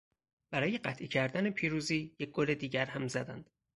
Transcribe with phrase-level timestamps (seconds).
[0.51, 3.49] برای قطعی کردن پیروزی یک گل دیگر هم زدند.